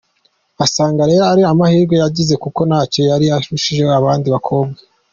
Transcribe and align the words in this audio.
Asanga 0.65 1.01
rero 1.09 1.23
ari 1.33 1.43
amahirwe 1.51 1.95
yagize, 2.03 2.33
kuko 2.43 2.59
ntacyo 2.69 3.01
yari 3.09 3.25
arushije 3.37 3.81
abandi 3.99 4.27
bakobwa. 4.35 4.77